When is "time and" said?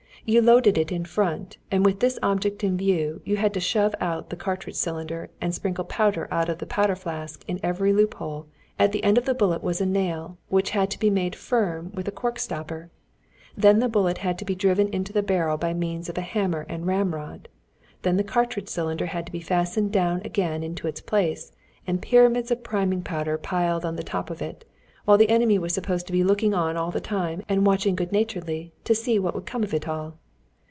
27.01-27.65